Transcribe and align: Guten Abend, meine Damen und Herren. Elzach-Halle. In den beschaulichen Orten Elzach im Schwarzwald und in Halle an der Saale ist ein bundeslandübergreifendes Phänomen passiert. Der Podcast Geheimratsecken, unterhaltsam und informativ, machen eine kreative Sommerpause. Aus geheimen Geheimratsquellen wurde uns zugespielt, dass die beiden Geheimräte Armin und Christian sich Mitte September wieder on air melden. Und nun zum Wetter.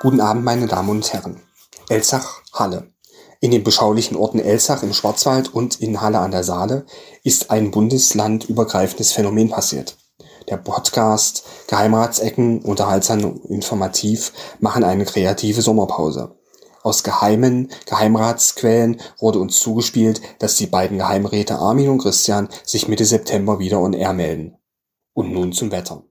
Guten 0.00 0.20
Abend, 0.20 0.44
meine 0.44 0.68
Damen 0.68 0.90
und 0.90 1.12
Herren. 1.12 1.40
Elzach-Halle. 1.88 2.92
In 3.40 3.50
den 3.50 3.64
beschaulichen 3.64 4.16
Orten 4.16 4.38
Elzach 4.38 4.84
im 4.84 4.94
Schwarzwald 4.94 5.52
und 5.52 5.80
in 5.80 6.00
Halle 6.00 6.20
an 6.20 6.30
der 6.30 6.44
Saale 6.44 6.86
ist 7.24 7.50
ein 7.50 7.72
bundeslandübergreifendes 7.72 9.10
Phänomen 9.10 9.50
passiert. 9.50 9.96
Der 10.48 10.56
Podcast 10.56 11.42
Geheimratsecken, 11.66 12.62
unterhaltsam 12.62 13.24
und 13.24 13.44
informativ, 13.46 14.32
machen 14.60 14.84
eine 14.84 15.04
kreative 15.04 15.62
Sommerpause. 15.62 16.36
Aus 16.84 17.02
geheimen 17.02 17.68
Geheimratsquellen 17.86 19.00
wurde 19.18 19.40
uns 19.40 19.58
zugespielt, 19.58 20.22
dass 20.38 20.54
die 20.54 20.68
beiden 20.68 20.98
Geheimräte 20.98 21.56
Armin 21.56 21.88
und 21.88 21.98
Christian 21.98 22.48
sich 22.64 22.86
Mitte 22.86 23.04
September 23.04 23.58
wieder 23.58 23.80
on 23.80 23.94
air 23.94 24.12
melden. 24.12 24.56
Und 25.12 25.32
nun 25.32 25.52
zum 25.52 25.72
Wetter. 25.72 26.04